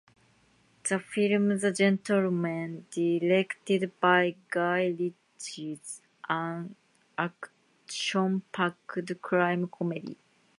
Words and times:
The 0.89 0.97
film 0.97 1.59
"The 1.59 1.71
Gentlemen" 1.71 2.87
directed 2.89 3.91
by 3.99 4.35
Guy 4.49 4.95
Ritchie 4.99 5.73
is 5.73 6.01
an 6.27 6.75
action-packed 7.19 9.07
crime 9.21 9.67
comedy. 9.67 10.17